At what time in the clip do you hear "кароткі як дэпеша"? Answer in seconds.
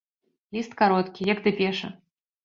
0.79-1.91